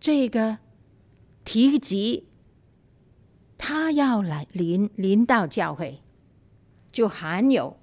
[0.00, 0.60] 这个
[1.44, 2.26] 提及
[3.58, 6.00] 他要来临临到教会，
[6.90, 7.78] 就含有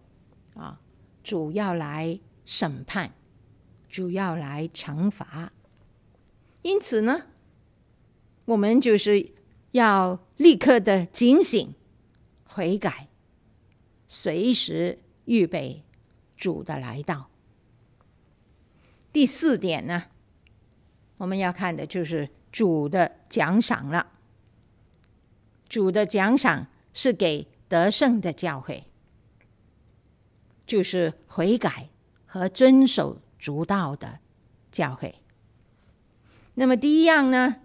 [0.56, 0.82] 啊，
[1.24, 3.14] 主要来审判，
[3.90, 5.52] 主要来惩罚。
[6.62, 7.28] 因此呢，
[8.46, 9.32] 我们就是
[9.72, 11.74] 要立刻的警醒、
[12.46, 13.08] 悔改，
[14.08, 15.84] 随时预备
[16.36, 17.30] 主的来到。
[19.12, 20.06] 第四点呢，
[21.18, 24.08] 我们要看的就是主的奖赏了。
[25.70, 28.86] 主的奖赏是给得胜的教会，
[30.66, 31.90] 就是悔改
[32.26, 34.20] 和遵守主道的
[34.72, 35.16] 教会。
[36.56, 37.58] 那么第一样呢，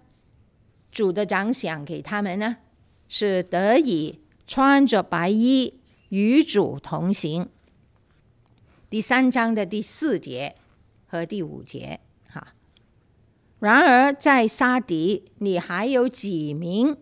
[0.90, 2.56] 主的长想给他们呢，
[3.08, 7.48] 是得以穿着白衣与主同行。
[8.90, 10.54] 第三章的第四节
[11.06, 12.54] 和第五节，哈。
[13.58, 16.96] 然而在撒狄，你还有几名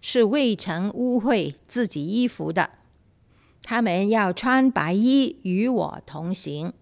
[0.00, 2.70] 是未曾污秽自己衣服的，
[3.68, 6.72] 他们要穿白衣与我同行，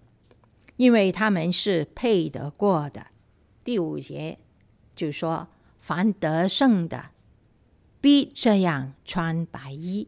[0.76, 3.06] 因为他们是配得过的。
[3.64, 4.38] 第五节。
[4.94, 7.06] 就说凡得胜的，
[8.00, 10.06] 必这样穿白衣。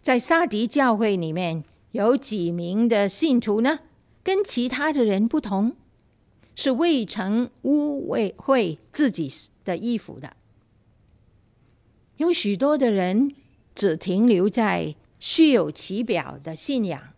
[0.00, 3.80] 在撒迪教会里面有几名的信徒呢？
[4.22, 5.76] 跟其他的人不同，
[6.54, 9.30] 是未曾污秽自己
[9.62, 10.34] 的衣服的。
[12.16, 13.34] 有许多的人
[13.74, 17.14] 只停留在虚有其表的信仰，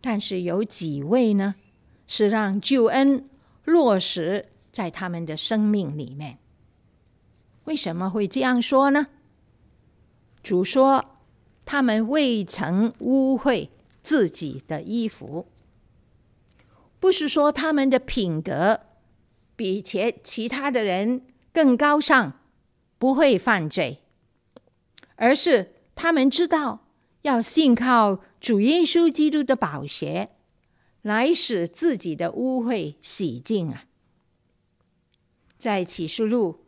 [0.00, 1.54] 但是有几位呢？
[2.06, 3.28] 是让救恩
[3.64, 4.48] 落实。
[4.72, 6.38] 在他们的生命里面，
[7.64, 9.08] 为什么会这样说呢？
[10.42, 11.18] 主说
[11.66, 13.68] 他们未曾污秽
[14.02, 15.46] 自己的衣服，
[16.98, 18.80] 不是说他们的品格
[19.54, 21.20] 比其其他的人
[21.52, 22.32] 更高尚，
[22.98, 23.98] 不会犯罪，
[25.16, 26.86] 而是他们知道
[27.22, 30.30] 要信靠主耶稣基督的宝血，
[31.02, 33.84] 来使自己的污秽洗净啊。
[35.56, 36.64] 在启示录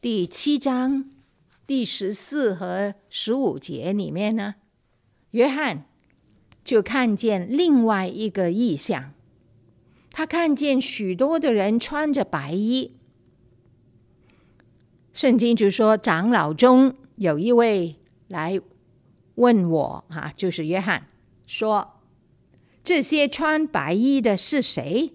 [0.00, 1.10] 第七章
[1.66, 4.54] 第十四和十五节里面呢，
[5.32, 5.86] 约翰
[6.64, 9.12] 就看见另外一个异象，
[10.12, 12.92] 他看见许多的人穿着白衣。
[15.12, 17.96] 圣经就说，长老中有一位
[18.28, 18.60] 来
[19.36, 21.08] 问我啊，就是约翰，
[21.46, 22.00] 说
[22.84, 25.14] 这些穿白衣的是谁？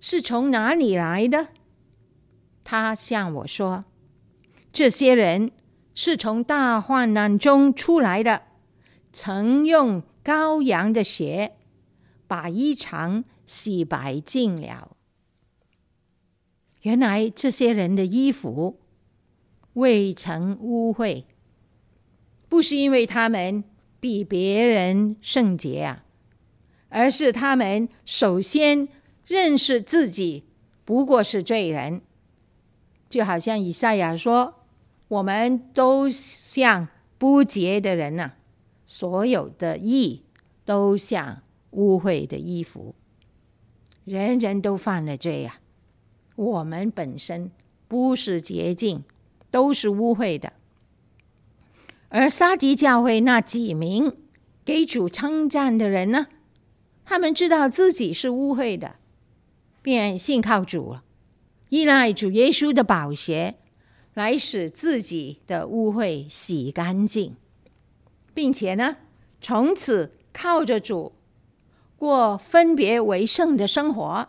[0.00, 1.48] 是从哪里来的？
[2.64, 3.84] 他向我说
[4.72, 5.52] ：“这些人
[5.94, 8.42] 是从大患难中出来的，
[9.12, 11.56] 曾用羔羊的血
[12.26, 14.96] 把衣裳洗白净了。
[16.82, 18.80] 原来这些人的衣服
[19.74, 21.24] 未曾污秽，
[22.50, 23.64] 不是因为他们
[23.98, 26.04] 比别人圣洁啊，
[26.90, 28.88] 而是他们首先
[29.24, 30.44] 认识自己
[30.84, 32.02] 不过是罪人。”
[33.08, 34.56] 就好像以赛亚说
[35.08, 38.32] ：“我们都像不洁的人呐、
[38.86, 40.22] 所有的义
[40.64, 42.94] 都像污秽的衣服，
[44.04, 45.60] 人人都犯了罪呀、
[46.36, 47.50] 我们本身
[47.88, 49.04] 不是洁净，
[49.50, 50.52] 都是污秽的。
[52.10, 54.16] 而撒狄教会那几名
[54.64, 56.26] 给主称赞的人呢，
[57.04, 58.96] 他们知道自己是污秽的，
[59.82, 60.98] 便信靠主。”
[61.70, 63.54] 依赖主耶稣的宝血，
[64.14, 67.36] 来使自己的污秽洗干净，
[68.34, 68.96] 并且呢，
[69.40, 71.12] 从此靠着主
[71.96, 74.28] 过分别为圣的生活，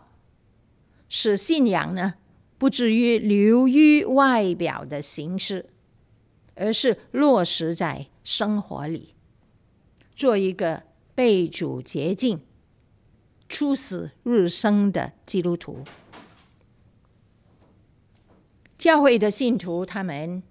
[1.08, 2.14] 使信仰呢
[2.58, 5.70] 不至于流于外表的形式，
[6.54, 9.14] 而是落实在生活里，
[10.14, 10.82] 做一个
[11.14, 12.40] 被主洁净、
[13.48, 15.84] 出死入生的基督徒。
[18.76, 20.42] 教会的信徒，他们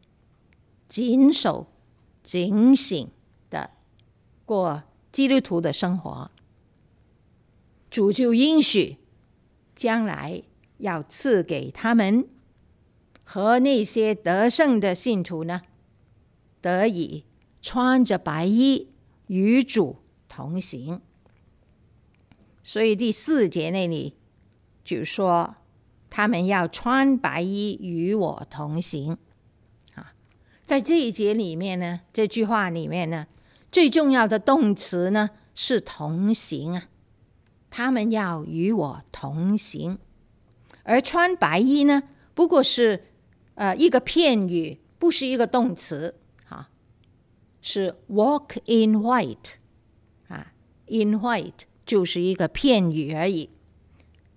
[0.88, 1.68] 谨守、
[2.24, 3.10] 警醒
[3.50, 3.72] 的
[4.46, 6.32] 过基督徒的生活，
[7.90, 8.98] 主就应许
[9.76, 10.44] 将来
[10.78, 12.26] 要赐给他们
[13.26, 15.62] 和那些得胜的信徒呢，
[16.62, 17.26] 得以
[17.62, 18.90] 穿着白衣
[19.28, 19.98] 与主
[20.28, 21.02] 同行。
[22.64, 24.16] 所以第四节那里
[24.84, 25.56] 就说。
[26.14, 29.18] 他们要穿白衣与我同行，
[29.94, 30.12] 啊，
[30.66, 33.28] 在这一节里面呢，这句话里面呢，
[33.72, 36.90] 最重要的动词呢是同行啊。
[37.70, 40.00] 他们要与我同行，
[40.84, 42.04] 而穿白衣呢，
[42.34, 43.06] 不过是
[43.56, 46.20] 呃一个片语，不是一个动词，
[47.62, 49.54] 是 walk in white
[50.28, 50.54] 啊
[50.88, 53.50] ，in white 就是一个片语而已，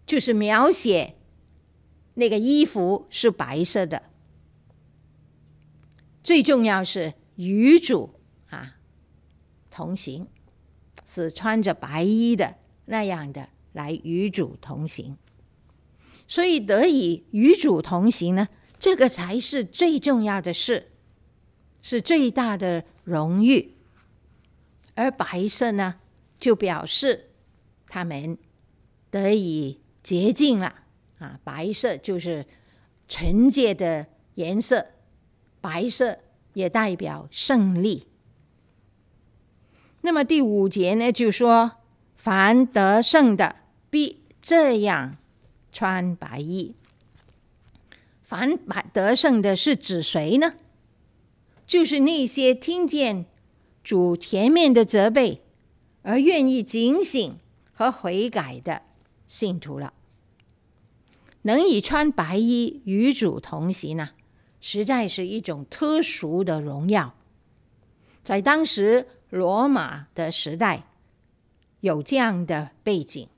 [0.06, 1.16] 就是描写
[2.14, 4.02] 那个衣服是白色的。
[6.22, 8.14] 最重要是与主
[8.50, 8.76] 啊
[9.70, 10.26] 同行，
[11.04, 12.56] 是穿着白衣的
[12.86, 15.16] 那样的来与主同行。
[16.26, 18.48] 所以得以与主同行呢，
[18.78, 20.92] 这个才是最重要的事，
[21.82, 23.74] 是最大的荣誉。
[24.94, 25.96] 而白色呢，
[26.38, 27.30] 就表示
[27.86, 28.36] 他们
[29.10, 30.74] 得以洁净了
[31.18, 31.38] 啊！
[31.44, 32.46] 白色就是
[33.06, 34.86] 纯洁的颜色，
[35.60, 36.18] 白色
[36.54, 38.08] 也代表胜利。
[40.02, 41.72] 那么第五节呢，就说
[42.16, 43.56] 凡得胜的
[43.90, 45.16] 必这样。
[45.72, 46.76] 穿白衣，
[48.22, 50.54] 凡白得胜的是指谁呢？
[51.66, 53.26] 就是那些听见
[53.82, 55.42] 主前面的责备
[56.02, 57.38] 而愿意警醒
[57.72, 58.82] 和悔改的
[59.26, 59.92] 信徒了。
[61.42, 64.10] 能以穿白衣与主同行呢，
[64.60, 67.14] 实在是一种特殊的荣耀。
[68.22, 70.86] 在当时罗马的时代，
[71.80, 73.28] 有这样的背景，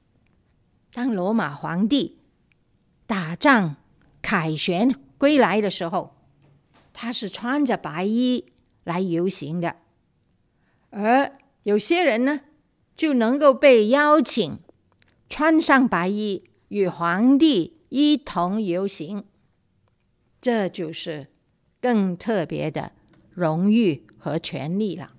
[0.93, 2.19] 当罗马皇帝。
[3.07, 3.77] 打仗
[4.21, 6.16] 凯旋归来的时候，
[6.99, 8.47] 他是穿着白衣
[8.83, 9.77] 来游行的，
[10.89, 12.41] 而有些人呢，
[12.97, 14.59] 就能够被邀请
[15.29, 19.27] 穿上白衣与皇帝一同游行，
[20.41, 21.27] 这就是
[21.83, 22.93] 更特别的
[23.35, 25.13] 荣誉和权利了。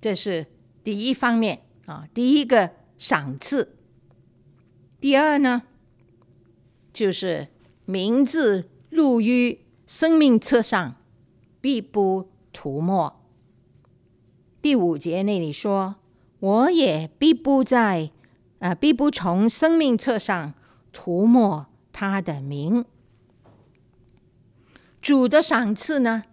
[0.00, 0.46] 这是
[0.82, 3.76] 第一方面啊，第一个赏赐。
[4.98, 5.64] 第二呢，
[6.90, 7.48] 就是
[7.84, 10.96] 名字入于生命册上，
[11.62, 13.24] 必不涂抹。
[14.60, 15.96] 第五节那里说
[16.40, 18.10] ：“我也必不在，
[18.58, 20.52] 啊、必不从生命册上
[20.92, 22.84] 涂抹他的名。”
[25.00, 26.24] 主的赏赐呢，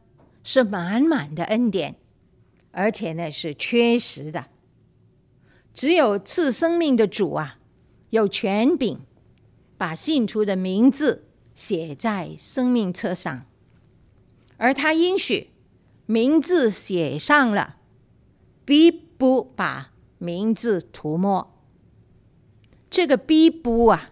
[0.43, 1.95] 是满满的恩典，
[2.72, 4.47] 而且呢是确实的。
[5.74, 7.55] 只有赐生命的主啊。
[8.10, 8.99] 有权柄
[9.78, 11.28] 把信徒的名字
[11.60, 13.45] 写在生命册上，
[14.55, 15.49] 而他应许
[16.05, 17.80] 名字写上了，
[18.64, 21.53] 必不把名字涂抹。
[22.89, 24.12] 这个“必不”啊，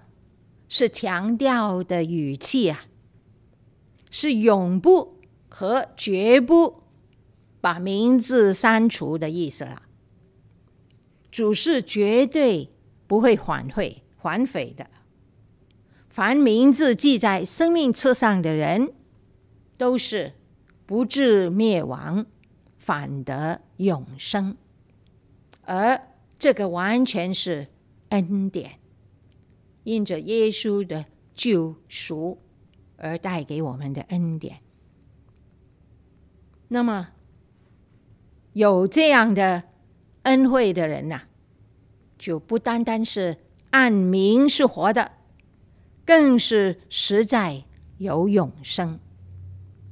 [0.67, 2.81] 是强调的语气啊，
[4.11, 6.83] 是永不和绝不
[7.61, 9.83] 把名字删除的意思了。
[11.31, 12.71] 主是绝对。
[13.07, 14.85] 不会反悔、反悔的。
[16.17, 18.91] 凡名字记在生命册上的人，
[19.77, 20.33] 都是
[20.87, 22.25] 不至灭亡，
[22.79, 24.57] 反得永生。
[25.61, 26.07] 而
[26.39, 27.67] 这个完全是
[28.09, 28.79] 恩典，
[29.83, 31.05] 因着耶稣的
[31.35, 32.39] 救赎
[32.95, 34.57] 而带给我们的恩典。
[36.69, 37.09] 那么
[38.53, 39.65] 有这样的
[40.23, 41.21] 恩惠的人呐、
[42.17, 43.37] 就不单单是
[43.69, 45.11] 按名是活的，
[46.07, 47.65] 更是实在
[47.99, 48.99] 有永生，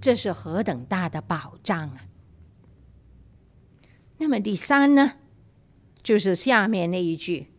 [0.02, 2.08] 这是何等大的保障啊！
[4.18, 5.18] 那么第三呢，
[6.02, 7.52] 就是下面那一句：“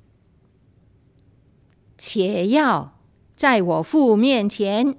[1.96, 2.98] 且要
[3.36, 4.96] 在我父面前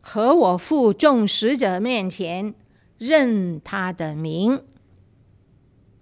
[0.00, 2.54] 和我父众使者面前
[2.98, 4.62] 认他的名。”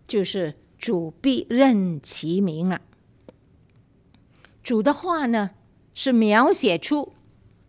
[0.06, 0.56] 就是。
[0.82, 2.82] 主必认其名了。
[4.64, 5.52] 主的话呢，
[5.94, 7.12] 是描写出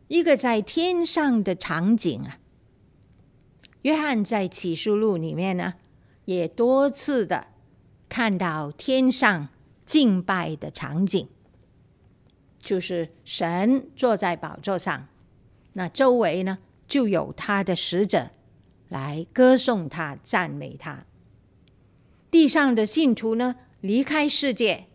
[0.07, 2.39] 一个在天上的场景啊。
[3.81, 5.73] 约翰在启示录里面呢，
[6.25, 7.47] 也多次的
[8.07, 9.49] 看到天上
[9.85, 11.27] 敬拜的场景，
[12.59, 15.07] 就是神坐在宝座上，
[15.73, 18.29] 那周围呢就有他的使者
[18.87, 21.05] 来歌颂他、赞美他。
[22.31, 24.85] 地上的信徒呢，离开世界，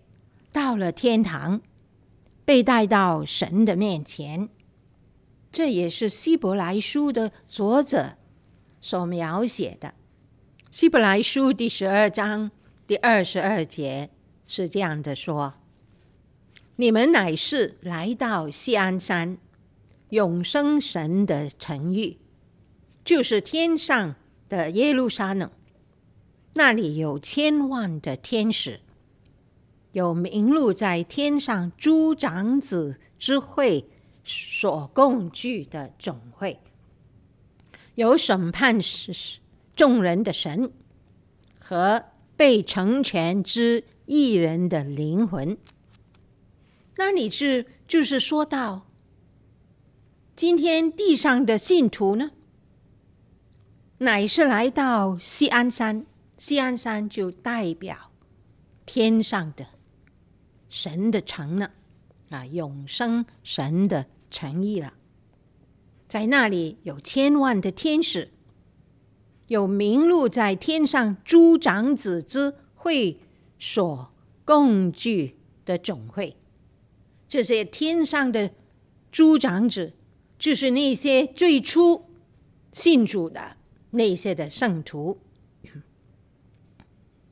[0.50, 1.60] 到了天堂，
[2.48, 4.48] 被带到神的面前。
[5.52, 8.14] 这也是希伯来书的作者
[8.80, 9.92] 所描写的。
[10.70, 12.50] 希伯来书第十二章
[12.86, 14.08] 第二十二节
[14.46, 15.56] 是这样的说
[16.76, 19.36] ：“你们乃是来到锡安山，
[20.08, 22.16] 永生神的城邑，
[23.04, 24.14] 就是天上
[24.48, 25.50] 的耶路撒冷。”
[26.56, 28.80] 那里有千万的天使，
[29.92, 33.88] 有名录在天上诸长子之会
[34.22, 36.60] 所共聚的总会，
[37.94, 39.38] 有审判是
[39.74, 40.70] 众人的神
[41.58, 42.04] 和
[42.36, 45.56] 被成全之一人的灵魂。
[46.96, 48.86] 那你是就是说到
[50.36, 52.32] 今天地上的信徒呢，
[53.98, 56.04] 乃是来到西安山，
[56.36, 58.12] 西安山就代表
[58.84, 59.66] 天上的
[60.68, 61.70] 神的城呢，
[62.30, 64.94] 啊，永生神的诚意了。
[66.06, 68.30] 在那里有千万的天使，
[69.48, 73.18] 有名录在天上诸长子之会
[73.58, 74.12] 所
[74.44, 76.36] 共聚的总会。
[77.28, 78.52] 这些天上的
[79.12, 79.92] 诸长子，
[80.38, 82.04] 就是那些最初
[82.72, 83.56] 信主的
[83.90, 85.18] 那些的圣徒，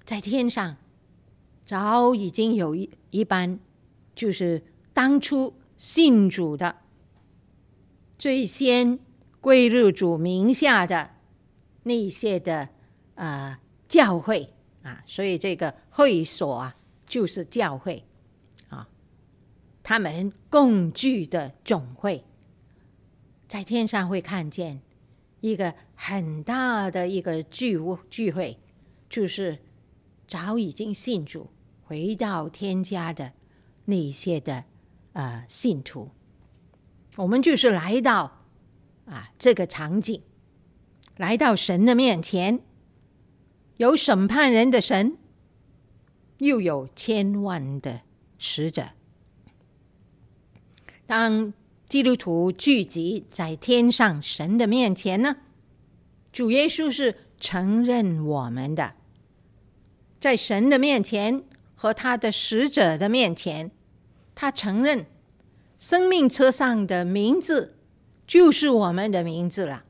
[0.04, 0.76] 在天上
[1.66, 3.58] 早已经有一一班，
[4.14, 4.62] 就是
[4.92, 6.76] 当初信主的，
[8.16, 9.00] 最先
[9.40, 11.10] 归入主名下的
[11.82, 12.68] 那些的
[13.16, 13.58] 呃
[13.88, 18.04] 教会啊，所以这个会所啊，就是教会
[18.68, 18.88] 啊。
[19.82, 22.24] 他们共聚的总会，
[23.48, 24.80] 在天上会看见
[25.40, 27.76] 一个很大的一个聚
[28.08, 28.58] 聚会，
[29.10, 29.58] 就是
[30.28, 31.48] 早已经信主
[31.86, 33.32] 回到天家的
[33.84, 34.64] 那些的
[35.12, 36.10] 呃信徒。
[37.16, 38.42] 我们就是来到
[39.04, 40.20] 啊这个场景，
[41.16, 42.60] 来到神的面前，
[43.76, 45.16] 有审判人的神，
[46.38, 48.02] 又有千万的
[48.36, 48.88] 使者。
[51.06, 51.54] 当
[51.88, 55.36] 基督徒聚集在天上神的面前呢，
[56.32, 58.94] 主耶稣是承认我们的，
[60.18, 61.44] 在神的面前
[61.76, 63.70] 和他的使者的面前，
[64.34, 65.06] 他承认
[65.78, 67.76] 生命册上的名字
[68.26, 69.84] 就是我们的名字了。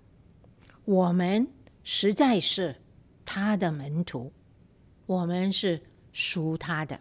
[0.84, 1.48] 我们
[1.82, 2.76] 实在是
[3.24, 4.32] 他的门徒，
[5.06, 5.80] 我们是
[6.12, 7.00] 属他的。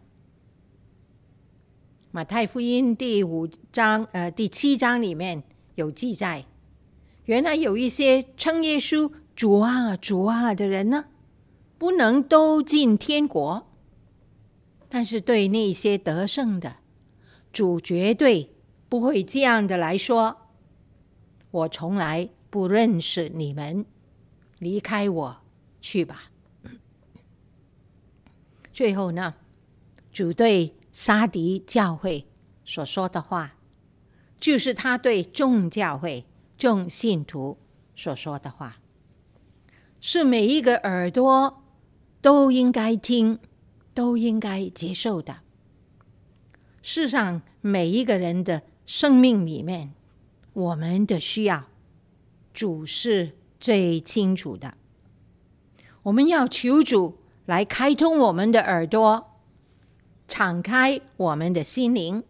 [2.11, 6.45] 马太福音第五章，呃，第七章里面有记载，
[7.25, 11.05] 原来有一些称耶稣主啊、主啊的人呢，
[11.77, 13.67] 不能都进天国。
[14.95, 16.77] 但是对那些得胜的，
[17.51, 18.55] 主绝对
[18.87, 20.47] 不会这样的来说
[21.51, 23.85] ：“我从来不认识你们，
[24.57, 25.41] 离开我
[25.81, 26.31] 去吧。
[28.71, 29.33] ”最后呢，
[30.13, 30.73] 主对。
[30.93, 32.25] 沙迪教会
[32.63, 33.57] 所说的话，
[34.39, 36.25] 就是他对众教会、
[36.57, 37.57] 众信徒
[37.97, 38.77] 所说的话，
[39.99, 41.61] 是每一个耳朵
[42.21, 43.39] 都应该听、
[43.95, 45.37] 都应该接受的。
[46.83, 49.93] 世上每一个人的生命里面，
[50.53, 51.63] 我们的需要，
[52.53, 54.77] 主是最清楚的。
[56.03, 57.17] 我们要求主
[57.47, 59.31] 来开通我们的耳朵。
[60.27, 62.23] 敞开我们的心灵，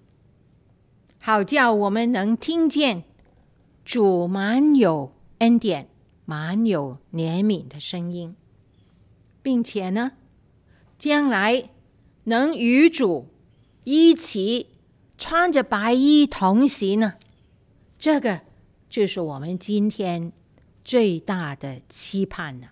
[1.18, 3.05] 好叫我们能听见
[3.86, 5.88] 主满有恩典、
[6.26, 8.36] 满有怜悯的声音，
[9.41, 10.11] 并且呢，
[11.06, 11.70] 将来
[12.24, 13.28] 能与主
[13.84, 14.72] 一起
[15.20, 17.14] 穿着白衣同行呢。
[17.99, 18.41] 这个
[18.89, 20.34] 就是我们今天
[20.84, 22.70] 最大的期盼了。